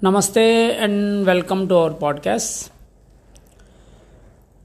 [0.00, 2.70] Namaste and welcome to our podcast.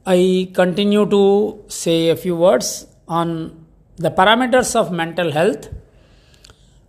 [0.06, 3.66] I continue to say a few words on
[3.98, 5.70] the parameters of mental health.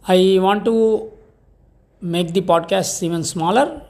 [0.07, 1.11] I want to
[2.03, 3.81] make the podcast even smaller.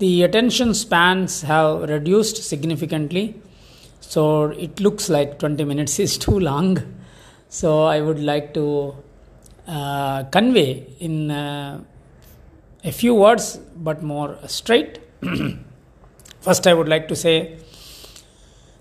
[0.00, 3.40] The attention spans have reduced significantly,
[4.00, 6.78] so it looks like 20 minutes is too long.
[7.48, 8.94] So I would like to
[9.66, 11.82] uh, convey in uh,
[12.84, 14.98] a few words but more straight.
[16.40, 17.58] First, I would like to say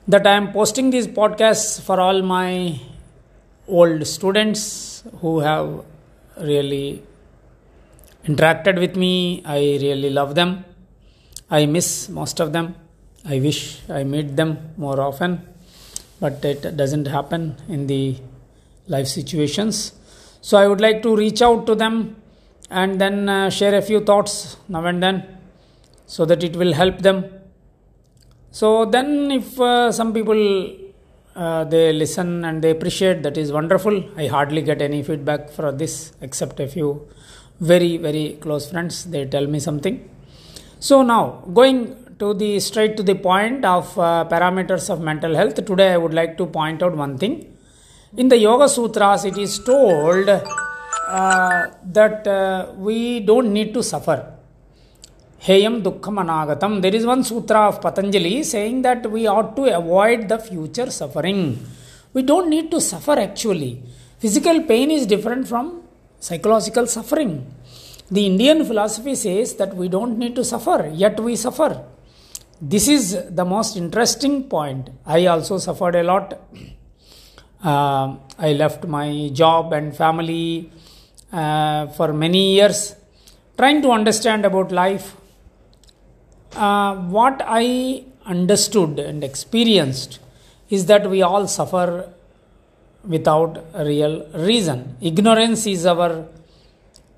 [0.07, 2.79] that I am posting these podcasts for all my
[3.67, 5.83] old students who have
[6.39, 7.01] really
[8.25, 9.41] interacted with me.
[9.45, 10.65] I really love them.
[11.49, 12.75] I miss most of them.
[13.23, 15.41] I wish I meet them more often,
[16.19, 18.17] but it doesn't happen in the
[18.87, 19.93] life situations.
[20.41, 22.15] So I would like to reach out to them
[22.69, 25.25] and then uh, share a few thoughts now and then
[26.07, 27.25] so that it will help them.
[28.51, 30.77] So then, if uh, some people
[31.35, 34.03] uh, they listen and they appreciate, that is wonderful.
[34.15, 37.07] I hardly get any feedback for this except a few
[37.59, 39.05] very very close friends.
[39.05, 40.09] They tell me something.
[40.79, 45.55] So now going to the straight to the point of uh, parameters of mental health.
[45.55, 47.54] Today I would like to point out one thing
[48.17, 54.31] in the Yoga Sutras, it is told uh, that uh, we don't need to suffer.
[55.41, 56.81] Heyam dukkham anagatam.
[56.81, 61.59] There is one sutra of Patanjali saying that we ought to avoid the future suffering.
[62.13, 63.83] We don't need to suffer actually.
[64.19, 65.83] Physical pain is different from
[66.19, 67.45] psychological suffering.
[68.09, 71.83] The Indian philosophy says that we don't need to suffer, yet we suffer.
[72.61, 74.89] This is the most interesting point.
[75.05, 76.39] I also suffered a lot
[77.65, 80.71] uh, I left my job and family
[81.31, 82.95] uh, for many years,
[83.57, 85.15] trying to understand about life.
[86.55, 90.19] Uh, what I understood and experienced
[90.69, 92.13] is that we all suffer
[93.03, 94.95] without real reason.
[95.01, 96.27] Ignorance is our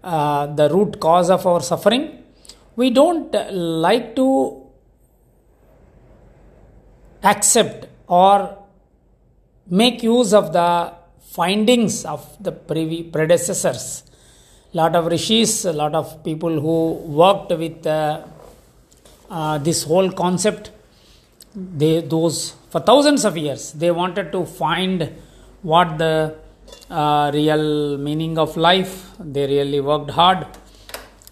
[0.03, 2.23] uh, the root cause of our suffering.
[2.75, 4.63] We don't like to
[7.23, 8.56] accept or
[9.69, 10.93] make use of the
[11.31, 14.03] findings of the predecessors.
[14.73, 18.23] Lot of rishis, a lot of people who worked with uh,
[19.29, 20.71] uh, this whole concept,
[21.55, 25.11] they those for thousands of years they wanted to find
[25.63, 26.35] what the
[26.89, 29.11] uh, real meaning of life.
[29.19, 30.45] They really worked hard,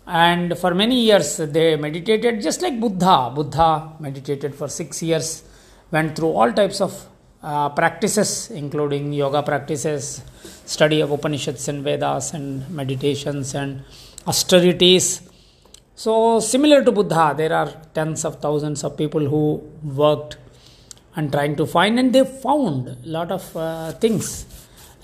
[0.07, 3.31] and for many years they meditated just like Buddha.
[3.35, 5.43] Buddha meditated for six years,
[5.91, 7.07] went through all types of
[7.45, 10.23] uh, practices, including yoga practices,
[10.65, 13.83] study of Upanishads and Vedas, and meditations and
[14.25, 15.21] austerities.
[15.93, 20.37] So, similar to Buddha, there are tens of thousands of people who worked
[21.15, 24.47] and trying to find, and they found a lot of uh, things.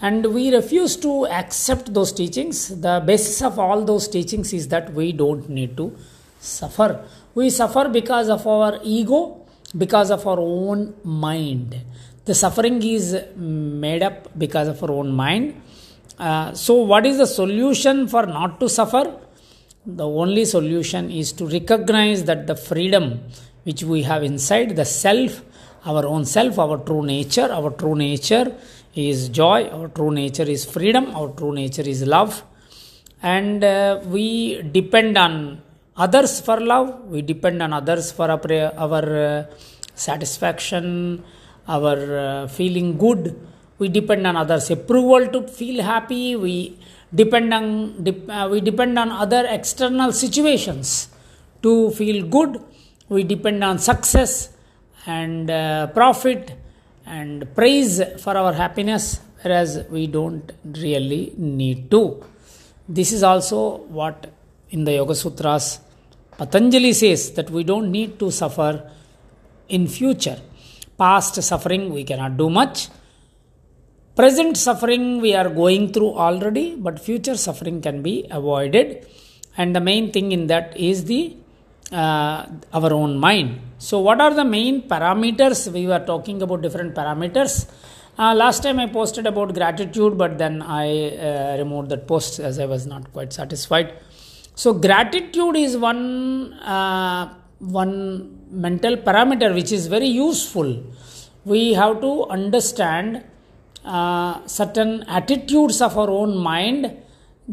[0.02, 2.70] And we refuse to accept those teachings.
[2.82, 5.96] The basis of all those teachings is that we don't need to
[6.40, 7.06] suffer.
[7.36, 9.46] We suffer because of our ego,
[9.78, 11.80] because of our own mind
[12.26, 15.62] the suffering is made up because of our own mind.
[16.20, 19.20] Uh, so what is the solution for not to suffer?
[19.86, 23.22] The only solution is to recognize that the freedom
[23.64, 25.42] which we have inside the self
[25.86, 28.56] our own self our true nature our true nature
[28.94, 32.44] is joy our true nature is freedom our true nature is love.
[33.24, 35.62] And uh, we depend on
[35.98, 39.46] others for love we depend on others for our, our uh,
[39.96, 41.24] satisfaction
[41.76, 43.24] our uh, feeling good
[43.82, 44.70] we depend on others.
[44.70, 46.78] Approval to feel happy we
[47.22, 47.66] depend on
[48.08, 51.10] uh, we depend on other external situations
[51.64, 52.62] to feel good.
[53.10, 54.34] We depend on success
[55.08, 56.54] and uh, profit
[57.06, 60.52] and praise for our happiness whereas we don't
[60.86, 62.24] really need to.
[62.88, 64.32] This is also what
[64.70, 65.80] in the yoga sutras
[66.38, 68.72] patanjali says that we don't need to suffer
[69.68, 70.40] in future
[71.04, 72.90] past suffering we cannot do much.
[74.16, 79.08] Present suffering we are going through already but future suffering can be avoided.
[79.58, 81.22] And the main thing in that is the
[81.92, 83.60] uh, our own mind.
[83.78, 85.72] So what are the main parameters?
[85.72, 87.70] We were talking about different parameters.
[88.20, 90.86] Uh, last time i posted about gratitude but then i
[91.28, 93.94] uh, removed that post as i was not quite satisfied.
[94.54, 100.84] So gratitude is one uh, one mental parameter which is very useful
[101.46, 103.24] we have to understand
[103.84, 106.96] uh, certain attitudes of our own mind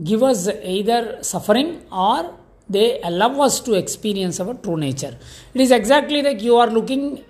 [0.05, 2.35] give us either suffering or
[2.69, 5.17] they allow us to experience our true nature.
[5.55, 7.25] It is exactly like you are looking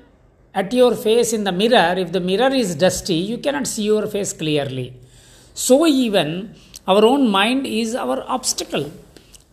[0.53, 1.95] at your face in the mirror.
[1.97, 4.95] If the mirror is dusty, you cannot see your face clearly.
[5.55, 6.55] So, even
[6.87, 8.91] our own mind is our obstacle.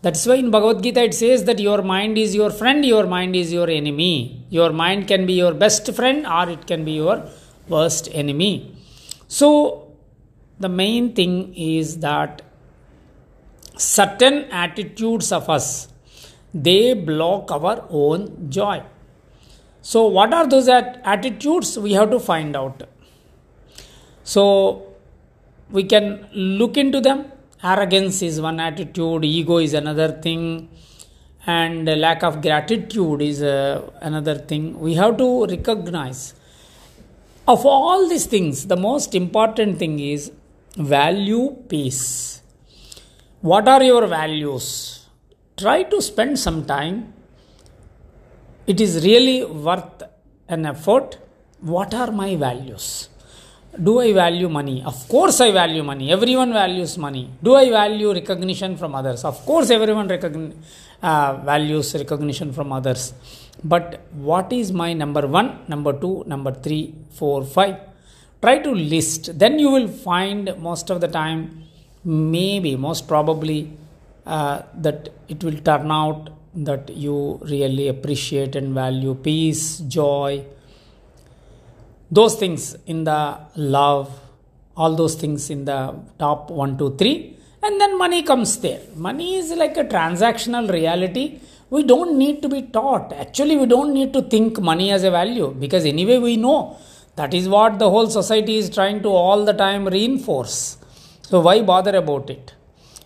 [0.05, 3.35] That's why in Bhagavad Gita it says that your mind is your friend, your mind
[3.35, 4.45] is your enemy.
[4.49, 7.27] Your mind can be your best friend or it can be your
[7.67, 8.77] worst enemy.
[9.27, 9.47] So,
[10.59, 12.43] the main thing is that
[13.77, 15.87] certain attitudes of us
[16.53, 18.81] they block our own joy
[19.81, 22.83] so what are those attitudes we have to find out
[24.23, 24.43] so
[25.69, 27.25] we can look into them
[27.71, 30.43] arrogance is one attitude ego is another thing
[31.45, 34.79] and lack of gratitude is uh, another thing.
[34.79, 36.33] We have to recognize.
[37.47, 40.31] Of all these things the most important thing is
[40.75, 42.41] value peace.
[43.41, 45.07] What are your values?
[45.55, 47.13] Try to spend some time.
[48.65, 50.03] It is really worth
[50.47, 51.19] an effort.
[51.61, 53.09] What are my values
[53.83, 54.83] do i value money?
[54.85, 56.11] Of course i value money.
[56.11, 57.29] Everyone values money.
[57.41, 59.23] Do i value recognition from others?
[59.25, 60.53] Of course everyone recogn-
[61.01, 63.13] uh, values recognition from others.
[63.63, 67.75] But what is my number 1 number 2 number three, four, five?
[68.41, 69.37] try to list.
[69.39, 71.63] Then you will find most of the time
[72.03, 73.59] maybe most probably
[74.25, 80.45] uh, that it will turn out that you really appreciate and value peace joy
[82.19, 82.63] those things
[82.93, 83.19] in the
[83.77, 84.07] love
[84.81, 85.79] all those things in the
[86.23, 87.15] top one two three
[87.65, 91.25] and then money comes there money is like a transactional reality
[91.75, 95.13] we don't need to be taught actually we don't need to think money as a
[95.19, 96.59] value because anyway we know
[97.19, 100.57] that is what the whole society is trying to all the time reinforce
[101.29, 102.53] so why bother about it?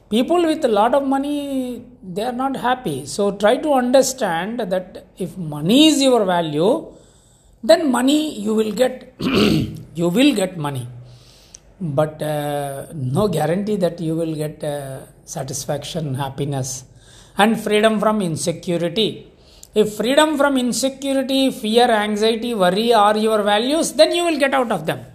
[0.09, 3.05] People with a lot of money, they are not happy.
[3.05, 6.91] So try to understand that if money is your value,
[7.63, 10.87] then money you will get, you will get money.
[11.81, 16.83] But uh, no guarantee that you will get uh, satisfaction, happiness,
[17.37, 19.27] and freedom from insecurity.
[19.75, 24.71] If freedom from insecurity, fear, anxiety, worry are your values, then you will get out
[24.71, 25.05] of them.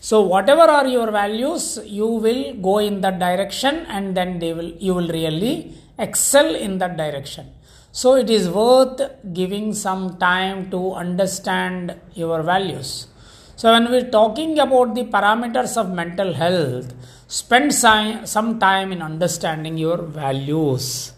[0.00, 4.70] So whatever are your values, you will go in that direction and then they will
[4.86, 7.46] you will really excel in that direction.
[7.92, 9.00] So it is worth
[9.32, 13.08] giving some time to understand your values.
[13.56, 16.94] So when we're talking about the parameters of mental health,
[17.26, 21.12] spend some time in understanding your values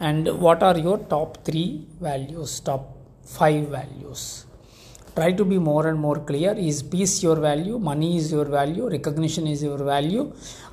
[0.00, 4.46] and what are your top 3 values, top 5 values
[5.20, 6.52] try to be more and more clear.
[6.70, 7.78] Is peace your value?
[7.90, 8.88] Money is your value.
[8.98, 10.24] Recognition is your value.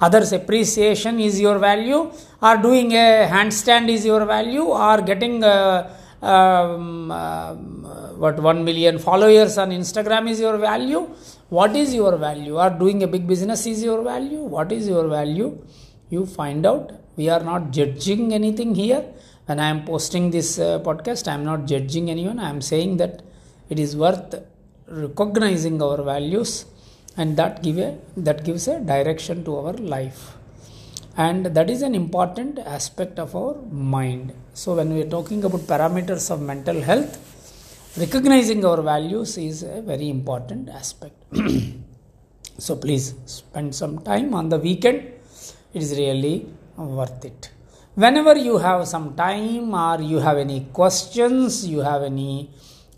[0.08, 2.02] Others appreciation is your value.
[2.42, 4.66] Or doing a handstand is your value.
[4.88, 7.56] Or getting uh, um, uh,
[8.24, 11.02] what 1 million followers on instagram is your value.
[11.50, 12.56] What is your value?
[12.64, 14.42] Or doing a big business is your value.
[14.56, 15.50] What is your value?
[16.10, 16.92] You find out.
[17.16, 19.04] We are not judging anything here.
[19.48, 22.40] When i am posting this uh, podcast i am not judging anyone.
[22.48, 23.14] I am saying that
[23.70, 24.36] it is worth
[24.88, 26.66] recognizing our values
[27.18, 27.98] and that give a
[28.28, 30.34] that gives a direction to our life.
[31.18, 34.34] And that is an important aspect of our mind.
[34.54, 37.14] So when we are talking about parameters of mental health
[37.98, 41.16] recognizing our values is a very important aspect.
[42.60, 44.98] So please spend some time on the weekend.
[45.76, 47.52] It is really worth it.
[47.94, 52.50] Whenever you have some time or you have any questions you have any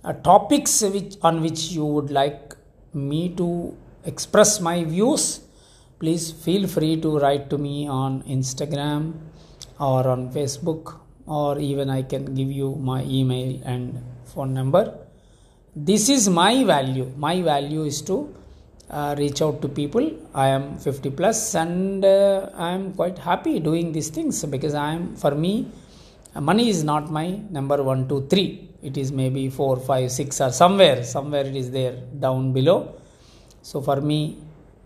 [0.03, 2.55] uh, topics which on which you would like
[2.93, 3.75] me to
[4.05, 5.41] express my views
[5.99, 9.13] please feel free to write to me on instagram
[9.79, 14.01] or on facebook or even i can give you my email and
[14.33, 14.83] phone number.
[15.75, 17.11] This is my value.
[17.17, 18.33] My value is to
[18.89, 20.05] uh, reach out to people.
[20.33, 24.89] I am 50 plus and uh, i am quite happy doing these things because i
[24.97, 25.53] am for me
[26.49, 27.27] money is not my
[27.57, 31.71] number one two three it is maybe 4 5 6 or somewhere somewhere it is
[31.71, 31.95] there
[32.25, 32.95] down below.
[33.61, 34.37] So for me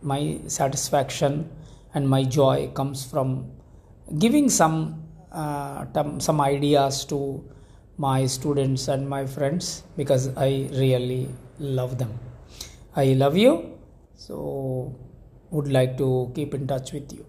[0.01, 1.49] my satisfaction
[1.93, 3.51] and my joy comes from
[4.19, 5.85] giving some uh,
[6.19, 7.43] some ideas to
[7.97, 12.19] my students and my friends because i really love them.
[12.95, 13.77] I love you.
[14.15, 14.95] So
[15.51, 17.25] would like to keep in touch with you.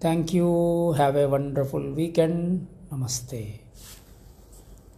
[0.00, 0.92] Thank you.
[0.92, 2.66] Have a wonderful weekend.
[2.90, 3.61] Namaste